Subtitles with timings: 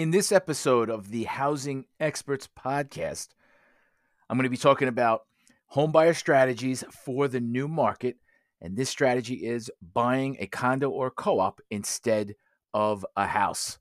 [0.00, 3.28] In this episode of the Housing Experts Podcast,
[4.30, 5.26] I'm going to be talking about
[5.74, 8.16] homebuyer strategies for the new market.
[8.62, 12.34] And this strategy is buying a condo or co op instead
[12.72, 13.78] of a house.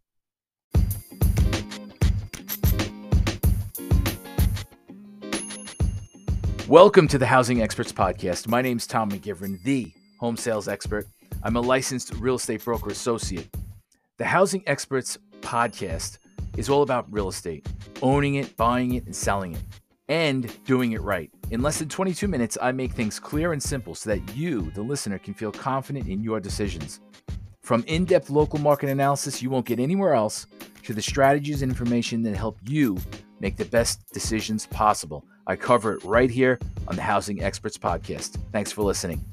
[6.67, 8.45] Welcome to the Housing Experts Podcast.
[8.45, 11.07] My name is Tom McGivern, the home sales expert.
[11.43, 13.47] I'm a licensed real estate broker associate.
[14.17, 16.19] The Housing Experts Podcast
[16.57, 17.67] is all about real estate,
[18.01, 19.63] owning it, buying it, and selling it,
[20.07, 21.31] and doing it right.
[21.51, 24.81] In less than 22 minutes, I make things clear and simple so that you, the
[24.81, 26.99] listener, can feel confident in your decisions.
[27.61, 30.47] From in depth local market analysis you won't get anywhere else
[30.83, 32.97] to the strategies and information that help you
[33.39, 35.23] make the best decisions possible.
[35.47, 38.37] I cover it right here on the Housing Experts Podcast.
[38.51, 39.23] Thanks for listening.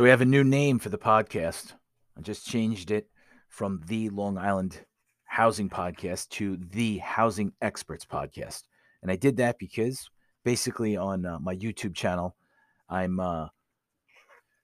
[0.00, 1.74] So, we have a new name for the podcast.
[2.16, 3.10] I just changed it
[3.50, 4.80] from the Long Island
[5.24, 8.62] Housing Podcast to the Housing Experts Podcast.
[9.02, 10.08] And I did that because
[10.42, 12.34] basically on uh, my YouTube channel,
[12.88, 13.48] I'm uh,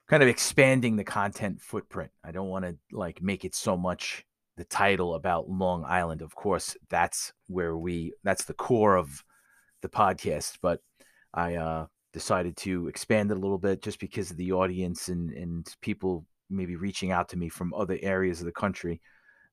[0.09, 2.13] kind of expanding the content footprint.
[2.25, 4.25] I don't want to like make it so much
[4.57, 6.23] the title about Long Island.
[6.23, 9.23] Of course, that's where we that's the core of
[9.83, 10.81] the podcast, but
[11.35, 11.87] I uh
[12.17, 16.25] decided to expand it a little bit just because of the audience and and people
[16.49, 19.03] maybe reaching out to me from other areas of the country.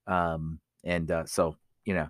[0.07, 2.07] Um and uh so, you know,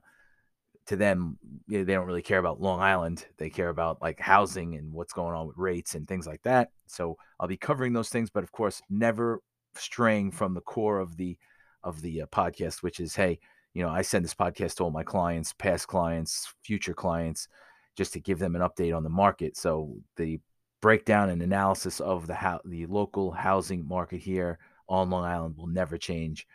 [0.86, 3.26] to them they don't really care about Long Island.
[3.40, 6.70] They care about like housing and what's going on with rates and things like that.
[6.86, 9.42] So I'll be covering those things, but of course, never
[9.74, 11.36] straying from the core of the
[11.84, 13.40] of the uh, podcast, which is, hey,
[13.74, 17.48] you know, I send this podcast to all my clients, past clients, future clients,
[17.95, 19.58] just to give them an update on the market.
[19.58, 20.39] So the
[20.81, 25.67] breakdown and analysis of the ho- the local housing market here on Long Island will
[25.67, 26.45] never change.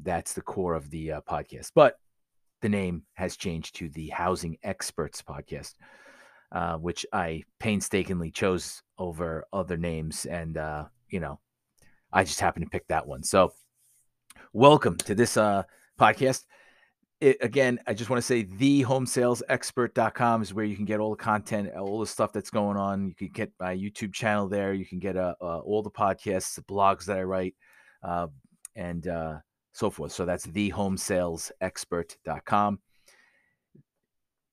[0.00, 1.72] That's the core of the uh, podcast.
[1.74, 1.98] But
[2.60, 5.74] the name has changed to the Housing Experts Podcast,
[6.52, 11.40] uh, which I painstakingly chose over other names, and uh, you know,
[12.12, 13.24] I just happened to pick that one.
[13.24, 13.52] So
[14.52, 15.64] welcome to this uh,
[15.98, 16.44] podcast.
[17.22, 21.10] It, again, I just want to say the homesalesexpert.com is where you can get all
[21.10, 23.06] the content, all the stuff that's going on.
[23.06, 24.74] You can get my YouTube channel there.
[24.74, 27.54] You can get uh, uh, all the podcasts, the blogs that I write,
[28.02, 28.26] uh,
[28.74, 29.36] and uh,
[29.72, 30.10] so forth.
[30.10, 32.80] So that's the homesalesexpert.com.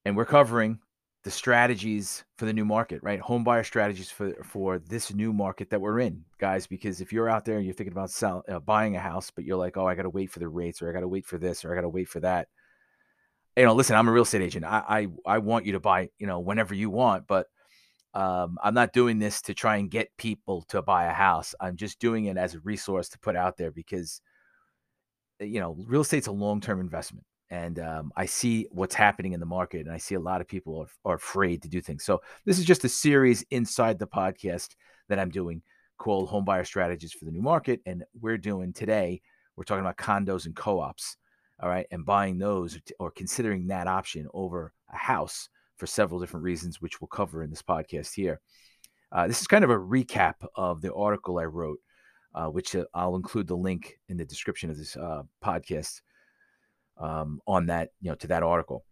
[0.06, 0.78] And we're covering
[1.24, 3.19] the strategies for the new market, right?
[3.19, 6.68] Home buyer strategies for for this new market that we're in, guys.
[6.68, 9.44] Because if you're out there and you're thinking about sell, uh, buying a house, but
[9.44, 11.25] you're like, oh, I got to wait for the rates, or I got to wait
[11.25, 12.47] for this, or I got to wait for that.
[13.58, 14.66] You know, listen, I'm a real estate agent.
[14.66, 17.48] I, I I want you to buy, you know, whenever you want, but
[18.14, 21.54] um, I'm not doing this to try and get people to buy a house.
[21.59, 24.22] I'm just doing it as a resource to put out there because,
[25.40, 29.40] you know, real estate's a long term investment and um, I see what's happening in
[29.40, 32.04] the market, and I see a lot of people are, are, afraid to do things.
[32.04, 34.76] So this is just a series inside the podcast
[35.08, 35.64] that I'm doing
[35.98, 39.22] called Home Buyer Strategies for the New Market, and we're doing today.
[39.56, 41.18] We're talking about condos and co-ops,
[41.62, 46.44] all right, and buying those or considering that option over a house for several different
[46.44, 48.40] reasons, which we'll cover in this podcast here.
[49.12, 51.80] Uh, this is kind of a recap of the article I wrote,
[52.36, 56.02] uh, which uh, I'll include the link in the description of this uh, podcast
[56.97, 58.86] um, on that, you know, to that article.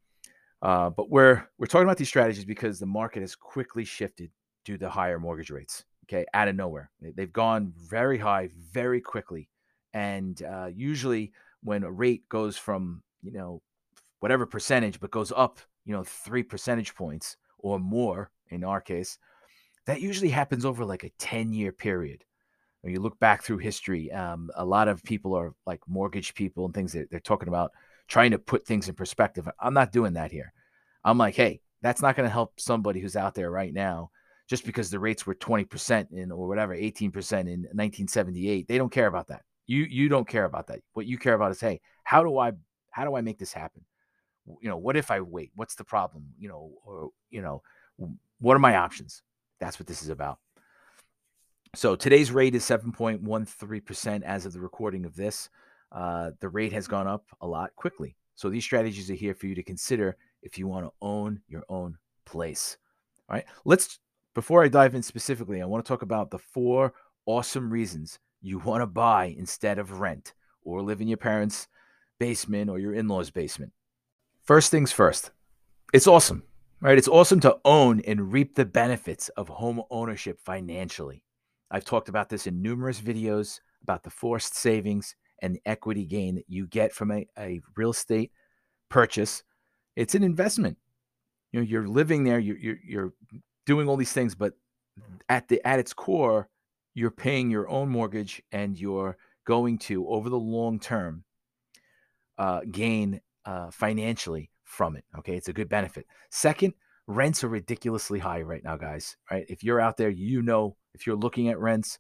[0.62, 4.32] Uh, but we're we're talking about these strategies because the market has quickly shifted
[4.66, 5.86] due to higher mortgage rates.
[6.06, 9.50] Okay, out of nowhere, they've gone very high very quickly,
[9.94, 13.62] and uh, usually when a rate goes from you know
[14.20, 19.18] whatever percentage, but goes up, you know, three percentage points or more in our case,
[19.86, 22.24] that usually happens over like a ten year period.
[22.82, 26.66] When you look back through history, um, a lot of people are like mortgage people
[26.66, 27.72] and things that they're talking about
[28.08, 29.48] trying to put things in perspective.
[29.60, 30.54] I'm not doing that here.
[31.04, 34.12] I'm like, hey, that's not going to help somebody who's out there right now
[34.48, 38.68] just because the rates were 20% in or whatever, 18% in 1978.
[38.68, 39.44] They don't care about that.
[39.68, 40.80] You you don't care about that.
[40.94, 42.54] What you care about is, hey, how do I
[42.92, 43.84] how do I make this happen?
[44.62, 45.52] You know, what if I wait?
[45.56, 46.26] What's the problem?
[46.40, 47.62] You know, or you know,
[48.40, 49.22] what are my options?
[49.60, 50.40] That's what this is about.
[51.76, 55.50] So today's rate is 7.13% as of the recording of this
[55.92, 58.16] uh, the rate has gone up a lot quickly.
[58.36, 61.64] So these strategies are here for you to consider if you want to own your
[61.70, 62.78] own place.
[63.30, 63.46] All right.
[63.66, 64.00] Let's,
[64.36, 66.94] before I dive in specifically, I want to talk about the four
[67.26, 71.68] awesome reasons you want to buy instead of rent or live in your parents'
[72.20, 73.72] basement or your in law's basement.
[74.44, 75.32] First things first,
[75.94, 76.44] it's awesome,
[76.82, 76.98] right?
[76.98, 81.24] It's awesome to own and reap the benefits of home ownership financially.
[81.70, 86.46] I've talked about this in numerous videos about the forced savings and equity gain that
[86.48, 88.32] you get from a, a real estate
[88.90, 89.44] purchase.
[89.96, 90.78] It's an investment.
[91.52, 93.14] You know, you're living there, you're, you're, you're
[93.66, 94.54] doing all these things, but
[95.30, 96.50] at the at its core,
[96.98, 101.24] you're paying your own mortgage and you're going to over the long term
[102.40, 105.06] uh, gain uh, financially from it.
[105.20, 106.08] Okay, it's a good benefit.
[106.32, 106.74] Second,
[107.06, 109.16] rents are ridiculously high right now, guys.
[109.32, 112.00] Right, if you're out there, you know if you're looking at rents,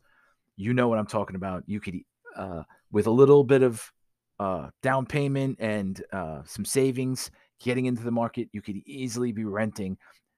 [0.55, 1.63] you know what I'm talking about.
[1.67, 1.97] You could
[2.35, 3.91] uh, with a little bit of
[4.39, 7.29] uh, down payment and uh, some savings
[7.59, 9.95] getting into the market, you could easily be renting,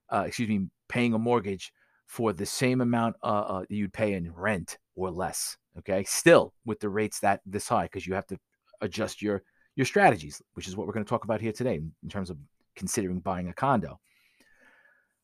[0.10, 1.72] uh, excuse me, paying a mortgage
[2.10, 5.56] for the same amount uh, uh, you'd pay in rent or less.
[5.78, 8.38] Okay, still with the rates that this high because you have to
[8.82, 9.44] adjust your
[9.76, 12.38] your strategies, which is what we're going to talk about here today in terms of
[12.76, 14.00] considering buying a condo.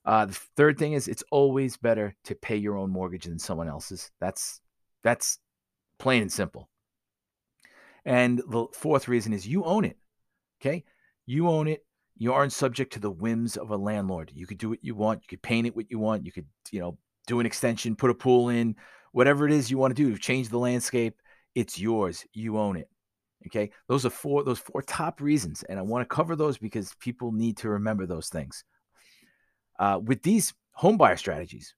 [0.06, 3.68] Uh, the third thing is it's always better to pay your own mortgage than someone
[3.68, 4.12] else's.
[4.22, 4.62] That's
[5.04, 5.40] that's
[5.98, 6.70] plain and simple.
[8.06, 9.98] And the fourth reason is you own it.
[10.62, 10.84] Okay.
[11.26, 11.84] You own it.
[12.18, 14.32] You aren't subject to the whims of a landlord.
[14.34, 15.22] You could do what you want.
[15.22, 16.26] You could paint it what you want.
[16.26, 16.98] You could, you know,
[17.28, 18.76] do an extension, put a pool in,
[19.12, 21.16] whatever it is you want to do, change the landscape.
[21.56, 22.26] It's yours.
[22.34, 22.90] You own it.
[23.48, 23.72] Okay.
[23.88, 25.64] Those are four, those four top reasons.
[25.64, 28.64] And I want to cover those because people need to remember those things.
[29.78, 31.76] Uh, with these home buyer strategies,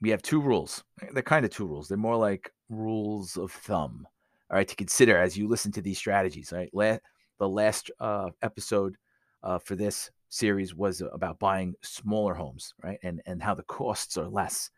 [0.00, 0.84] we have two rules.
[1.12, 1.88] They're kind of two rules.
[1.88, 4.06] They're more like rules of thumb
[4.50, 6.52] all right, to consider as you listen to these strategies.
[6.52, 6.98] Right, La-
[7.38, 8.96] the last uh, episode
[9.42, 14.16] uh, for this series was about buying smaller homes, right, and and how the costs
[14.16, 14.70] are less.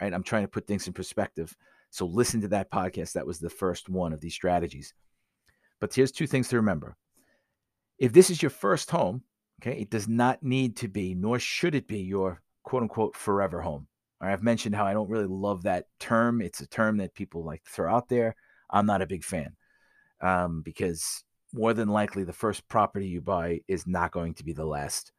[0.00, 1.56] Right, I'm trying to put things in perspective.
[1.90, 3.12] So listen to that podcast.
[3.12, 4.94] That was the first one of these strategies.
[5.80, 6.96] But here's two things to remember.
[7.98, 9.22] If this is your first home,
[9.60, 13.60] okay, it does not need to be, nor should it be your quote unquote forever
[13.60, 13.86] home.
[14.20, 16.42] I've mentioned how I don't really love that term.
[16.42, 18.34] It's a term that people like throw out there.
[18.70, 19.56] I'm not a big fan
[20.20, 24.52] um, because more than likely the first property you buy is not going to be
[24.52, 25.12] the last.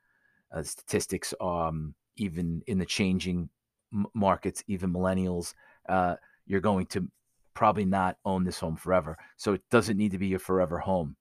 [0.52, 3.50] Uh, statistics, um, even in the changing
[3.94, 5.54] m- markets, even millennials,
[5.88, 6.16] uh,
[6.48, 7.08] you're going to
[7.54, 9.18] probably not own this home forever.
[9.38, 11.16] So it doesn't need to be your forever home.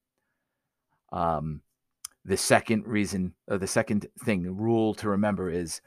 [1.13, 1.63] Um,
[2.25, 5.81] the second reason, or the second thing, rule to remember is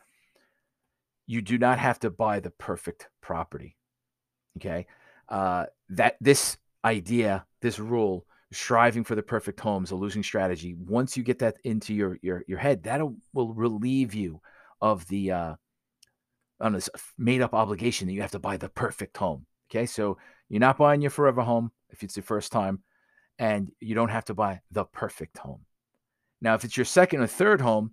[1.25, 3.77] you do not have to buy the perfect property.
[4.57, 4.85] Okay
[5.31, 10.73] uh, that this idea, this rule, striving for the perfect home is a losing strategy.
[10.73, 13.01] Once you get that into your your your head, that
[13.33, 14.41] will relieve you
[14.81, 15.55] of the uh,
[16.59, 19.45] on this made up obligation that you have to buy the perfect home.
[19.69, 20.17] Okay, so
[20.49, 22.83] you're not buying your forever home if it's your first time,
[23.39, 25.61] and you don't have to buy the perfect home.
[26.41, 27.91] Now, if it's your second or third home,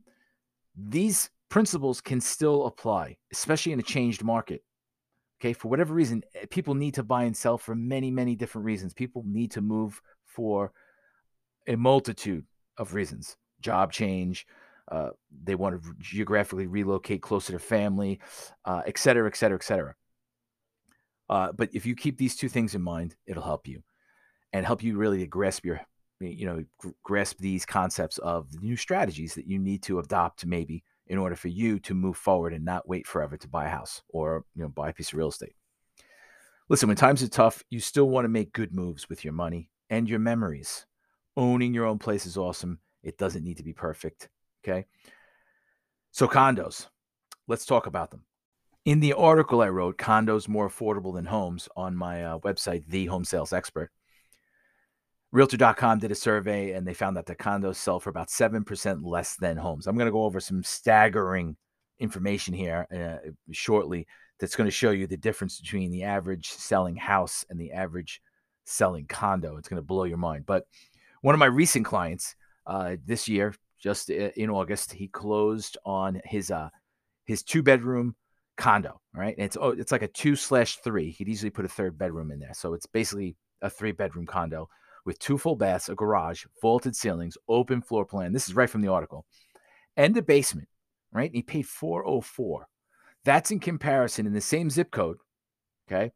[0.77, 4.63] these principles can still apply, especially in a changed market.
[5.41, 8.65] Okay, for whatever reason, eh, people need to buy and sell for many, many different
[8.65, 8.93] reasons.
[8.93, 10.01] People need to move
[10.39, 10.73] for
[11.67, 12.45] a multitude
[12.77, 14.47] of reasons job change,
[14.93, 15.11] uh,
[15.43, 18.21] they want to geographically relocate closer to family,
[18.65, 19.95] uh, et cetera, et cetera, et cetera.
[21.29, 23.83] Uh, but if you keep these two things in mind, it'll help you
[24.53, 25.81] and help you really grasp your,
[26.21, 30.85] you know, grasp these concepts of the new strategies that you need to adopt maybe
[31.09, 34.03] in order for you to move forward and not wait forever to buy a house
[34.11, 35.55] or you know buy a piece of real estate.
[36.69, 39.71] Listen, when times are tough, you still want to make good moves with your money
[39.91, 40.87] and your memories.
[41.37, 42.81] Owning your own place is awesome.
[43.03, 44.29] It doesn't need to be perfect.
[44.65, 44.87] Okay.
[46.11, 46.89] So, condos,
[47.47, 48.25] let's talk about them.
[48.85, 53.07] In the article I wrote, Condos More Affordable Than Homes, on my uh, website, The
[53.07, 53.91] Home Sales Expert,
[55.31, 59.37] Realtor.com did a survey and they found that the condos sell for about 7% less
[59.37, 59.87] than homes.
[59.87, 61.57] I'm going to go over some staggering
[61.99, 64.07] information here uh, shortly
[64.41, 68.23] that's going to show you the difference between the average selling house and the average
[68.69, 69.57] selling condo.
[69.57, 70.47] It's going to blow your mind.
[70.47, 70.67] But
[71.23, 76.51] one of my recent clients uh, this year, just in August, he closed on his
[76.51, 76.69] uh,
[77.25, 78.15] his two bedroom
[78.57, 79.01] condo.
[79.15, 81.11] Right, and it's oh, it's like a two slash three.
[81.11, 84.69] He'd easily put a third bedroom in there, so it's basically a three bedroom condo
[85.05, 88.33] with two full baths, a garage, vaulted ceilings, open floor plan.
[88.33, 89.25] This is right from the article.
[89.97, 90.69] And a basement,
[91.13, 91.31] right?
[91.31, 92.69] And he paid 404.
[93.25, 95.17] That's in comparison in the same zip code,
[95.91, 96.13] okay,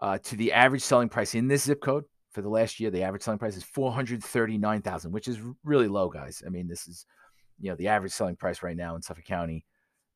[0.00, 2.90] uh, to the average selling price in this zip code for the last year.
[2.90, 6.42] The average selling price is 439,000, which is really low, guys.
[6.46, 7.06] I mean, this is,
[7.58, 9.64] you know, the average selling price right now in Suffolk County.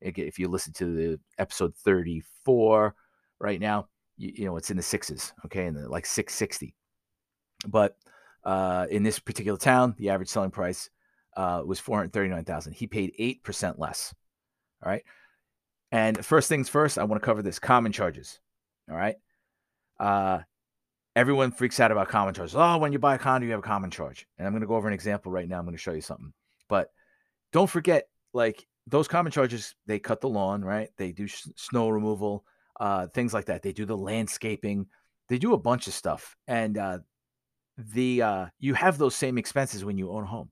[0.01, 2.95] If you listen to the episode 34
[3.39, 3.87] right now,
[4.17, 6.75] you, you know, it's in the sixes, okay, and like 660.
[7.67, 7.97] But
[8.43, 10.89] uh, in this particular town, the average selling price
[11.35, 12.73] uh, was 439,000.
[12.73, 14.13] He paid 8% less.
[14.83, 15.03] All right.
[15.91, 18.39] And first things first, I want to cover this common charges.
[18.89, 19.15] All right.
[19.99, 20.39] Uh,
[21.15, 22.55] everyone freaks out about common charges.
[22.55, 24.27] Oh, when you buy a condo, you have a common charge.
[24.37, 25.57] And I'm going to go over an example right now.
[25.57, 26.33] I'm going to show you something.
[26.67, 26.89] But
[27.53, 30.89] don't forget, like those common charges, they cut the lawn, right?
[30.97, 32.43] They do sh- snow removal,
[32.79, 33.61] uh, things like that.
[33.61, 34.87] They do the landscaping.
[35.29, 36.35] They do a bunch of stuff.
[36.47, 36.99] And uh,
[37.77, 40.51] the uh, you have those same expenses when you own a home.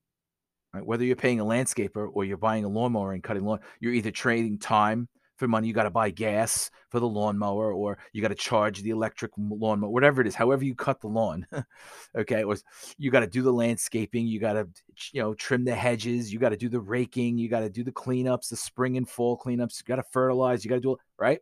[0.73, 0.85] Right?
[0.85, 4.11] Whether you're paying a landscaper or you're buying a lawnmower and cutting lawn, you're either
[4.11, 5.67] trading time for money.
[5.67, 9.31] You got to buy gas for the lawnmower, or you got to charge the electric
[9.37, 10.35] lawnmower, whatever it is.
[10.35, 11.45] However you cut the lawn,
[12.17, 12.45] okay.
[12.45, 12.63] Was
[12.97, 14.27] you got to do the landscaping.
[14.27, 14.67] You got to
[15.11, 16.31] you know trim the hedges.
[16.31, 17.37] You got to do the raking.
[17.37, 19.79] You got to do the cleanups, the spring and fall cleanups.
[19.79, 20.63] You got to fertilize.
[20.63, 21.39] You got to do it right.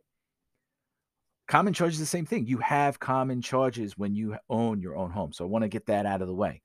[1.48, 2.46] Common charge is the same thing.
[2.46, 5.32] You have common charges when you own your own home.
[5.32, 6.62] So I want to get that out of the way.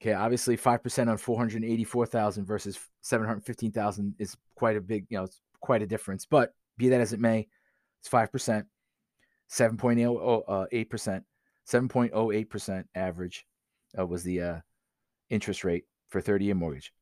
[0.00, 5.82] Okay, obviously 5% on 484,000 versus 715,000 is quite a big, you know, it's quite
[5.82, 6.26] a difference.
[6.26, 7.48] But be that as it may,
[8.00, 8.64] it's 5%,
[9.50, 11.22] 7.08%,
[11.66, 13.46] 7.08% average
[13.98, 14.58] uh, was the uh,
[15.30, 16.92] interest rate for 30 year mortgage.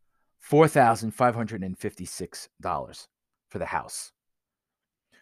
[0.49, 3.09] $4,556
[3.49, 4.13] for the house.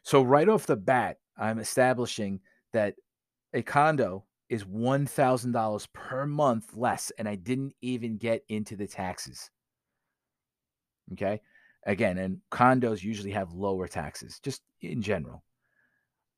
[0.03, 2.41] So, right off the bat, I'm establishing
[2.73, 2.97] that
[3.55, 9.51] a condo is $1,000 per month less, and I didn't even get into the taxes.
[11.15, 11.41] Okay.
[11.87, 15.43] Again, and condos usually have lower taxes, just in general.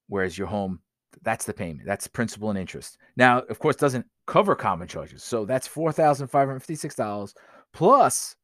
[0.07, 0.79] Whereas your home,
[1.23, 2.99] that's the payment, that's principal and interest.
[3.17, 5.25] Now, of course, doesn't cover common charges.
[5.25, 7.35] So that's $4,556
[7.73, 8.37] plus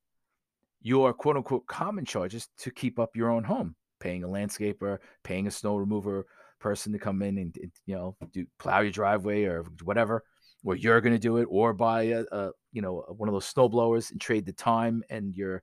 [0.83, 5.47] your quote unquote common charges to keep up your own home, paying a landscaper, paying
[5.47, 6.27] a snow remover,
[6.61, 10.23] person to come in and, you know do plow your driveway or whatever
[10.65, 13.47] or you're going to do it or buy a, a, you know one of those
[13.47, 15.63] snow blowers and trade the time and your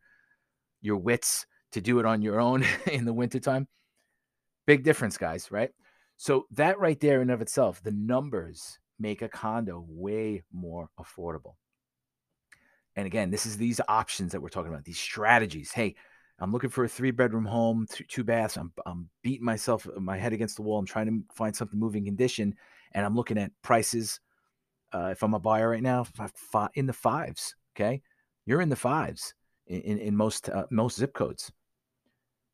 [0.82, 3.68] your wits to do it on your own in the wintertime.
[4.66, 5.72] Big difference guys right?
[6.18, 11.56] So that right there in of itself the numbers make a condo way more affordable.
[12.96, 15.72] And again this is these options that we're talking about these strategies.
[15.72, 15.96] Hey
[16.40, 18.58] I'm looking for a three bedroom home, two, two baths.
[18.58, 20.78] I'm, I'm beating myself, uh, my head against the wall.
[20.78, 22.54] I'm trying to find something moving condition.
[22.94, 24.20] And I'm looking at prices.
[24.94, 26.06] Uh, if I'm a buyer right now,
[26.76, 27.56] in the fives.
[27.76, 28.02] Okay.
[28.46, 29.34] You're in the fives
[29.66, 31.52] in, in, in most, uh, most zip codes.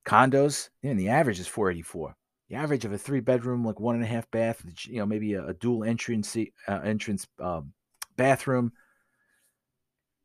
[0.06, 2.16] Condos, and the average is 484.
[2.50, 5.34] The average of a three bedroom, like one and a half bath, you know, maybe
[5.34, 7.74] a, a dual entrance, uh, entrance um,
[8.18, 8.72] bathroom.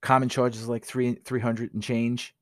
[0.00, 2.34] Common charges like three, 300 and change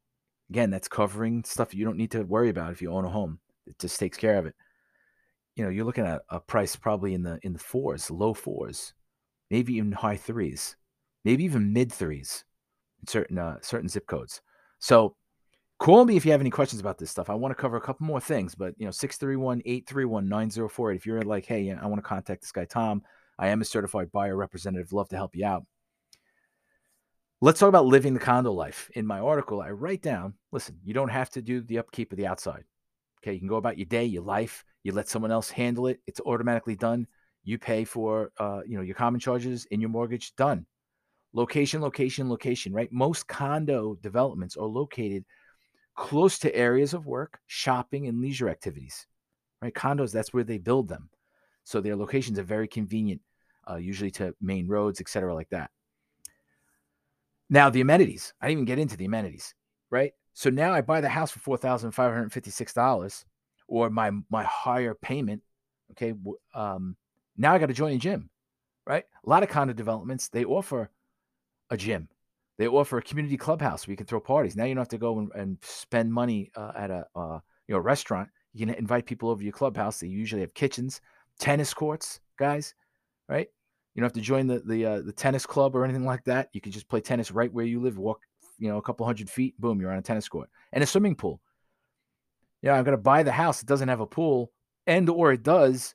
[0.50, 3.40] Again, that's covering stuff you don't need to worry about if you own a home.
[3.66, 4.54] It just takes care of it.
[5.56, 8.94] You know, you're looking at a price probably in the in the fours, low fours,
[9.50, 10.76] maybe even high threes,
[11.24, 12.44] maybe even mid threes
[13.00, 14.42] in certain uh, certain zip codes.
[14.78, 15.16] So
[15.78, 17.30] call me if you have any questions about this stuff.
[17.30, 20.96] I want to cover a couple more things, but you know, 631-831-9048.
[20.96, 23.02] If you're like, hey, I want to contact this guy Tom,
[23.38, 25.64] I am a certified buyer representative, love to help you out
[27.46, 28.90] let's talk about living the condo life.
[28.94, 32.18] In my article, I write down listen, you don't have to do the upkeep of
[32.18, 32.64] the outside.
[33.22, 33.34] Okay.
[33.34, 36.00] You can go about your day, your life, you let someone else handle it.
[36.08, 37.06] It's automatically done.
[37.44, 40.66] You pay for, uh, you know, your common charges in your mortgage, done.
[41.34, 42.90] Location, location, location, right?
[42.90, 45.24] Most condo developments are located
[45.94, 49.06] close to areas of work, shopping, and leisure activities,
[49.62, 49.72] right?
[49.72, 51.10] Condos, that's where they build them.
[51.62, 53.20] So their locations are very convenient,
[53.70, 55.70] uh, usually to main roads, et cetera, like that.
[57.48, 59.54] Now, the amenities, I didn't even get into the amenities,
[59.90, 60.12] right?
[60.34, 63.24] So now I buy the house for $4,556
[63.68, 65.42] or my, my higher payment.
[65.92, 66.14] Okay.
[66.54, 66.96] Um,
[67.36, 68.30] now I got to join a gym,
[68.86, 69.04] right?
[69.24, 70.90] A lot of condo developments, they offer
[71.70, 72.08] a gym.
[72.58, 74.56] They offer a community clubhouse where you can throw parties.
[74.56, 77.38] Now you don't have to go and, and spend money uh, at a uh,
[77.68, 78.28] you know restaurant.
[78.54, 80.00] You can invite people over to your clubhouse.
[80.00, 81.02] They usually have kitchens,
[81.38, 82.74] tennis courts, guys,
[83.28, 83.48] right?
[83.96, 86.50] You don't have to join the the uh, the tennis club or anything like that.
[86.52, 87.96] You can just play tennis right where you live.
[87.96, 88.20] Walk,
[88.58, 91.16] you know, a couple hundred feet, boom, you're on a tennis court and a swimming
[91.16, 91.40] pool.
[92.60, 93.62] Yeah, I'm gonna buy the house.
[93.62, 94.52] It doesn't have a pool,
[94.86, 95.94] and or it does.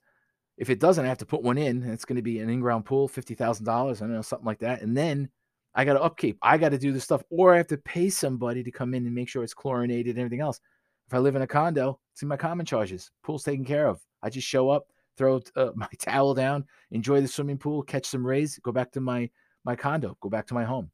[0.58, 1.84] If it doesn't, I have to put one in.
[1.84, 4.02] It's going to be an in-ground pool, fifty thousand dollars.
[4.02, 5.30] I don't know something like that, and then
[5.74, 6.38] I got to upkeep.
[6.42, 9.06] I got to do the stuff, or I have to pay somebody to come in
[9.06, 10.60] and make sure it's chlorinated and everything else.
[11.08, 13.12] If I live in a condo, it's in my common charges.
[13.24, 14.02] Pool's taken care of.
[14.22, 14.88] I just show up,
[15.18, 19.02] throw uh, my towel down, enjoy the swimming pool, catch some rays, go back to
[19.02, 19.30] my
[19.64, 20.90] my condo, go back to my home.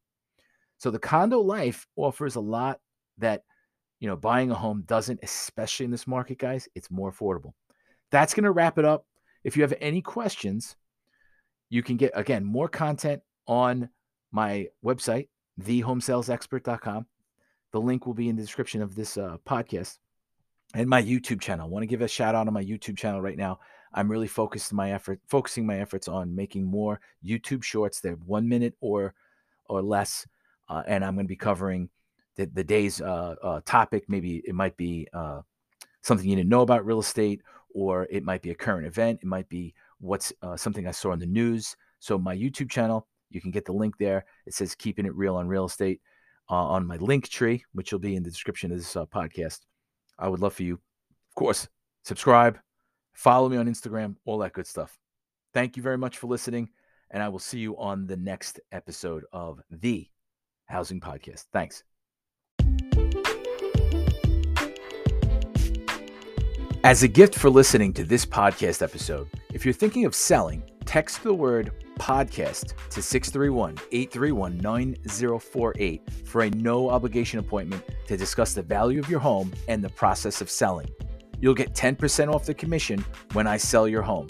[0.78, 2.80] So the condo life offers a lot
[3.18, 3.42] that
[4.00, 6.68] you know buying a home doesn't, especially in this market, guys.
[6.74, 7.52] It's more affordable.
[8.10, 9.06] That's going to wrap it up.
[9.44, 10.76] If you have any questions,
[11.68, 13.88] you can get again more content on
[14.30, 15.28] my website,
[15.60, 17.06] thehomesalesexpert.com.
[17.72, 19.98] The link will be in the description of this uh, podcast
[20.74, 21.66] and my YouTube channel.
[21.66, 23.58] I want to give a shout out on my YouTube channel right now.
[23.92, 28.00] I'm really focused my effort, focusing my efforts on making more YouTube shorts.
[28.00, 29.14] They're one minute or
[29.66, 30.26] or less,
[30.68, 31.90] uh, and I'm going to be covering
[32.36, 34.04] the, the day's uh, uh, topic.
[34.08, 35.42] Maybe it might be uh,
[36.02, 37.42] something you didn't know about real estate,
[37.74, 39.20] or it might be a current event.
[39.22, 41.76] It might be what's uh, something I saw in the news.
[41.98, 44.24] So my YouTube channel, you can get the link there.
[44.46, 46.00] It says "Keeping It Real on Real Estate"
[46.50, 49.60] uh, on my link tree, which will be in the description of this podcast.
[50.18, 51.68] I would love for you, of course,
[52.04, 52.58] subscribe,
[53.18, 54.96] follow me on Instagram, all that good stuff.
[55.52, 56.70] Thank you very much for listening,
[57.10, 60.08] and I will see you on the next episode of the
[60.66, 61.46] Housing Podcast.
[61.52, 61.82] Thanks.
[66.84, 71.24] As a gift for listening to this podcast episode, if you're thinking of selling, text
[71.24, 78.62] the word podcast to 631 831 9048 for a no obligation appointment to discuss the
[78.62, 80.88] value of your home and the process of selling.
[81.40, 84.28] You'll get 10% off the commission when I sell your home.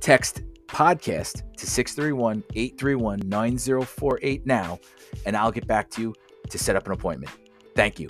[0.00, 4.78] Text podcast to 631 831 9048 now,
[5.24, 6.14] and I'll get back to you
[6.50, 7.32] to set up an appointment.
[7.74, 8.08] Thank you.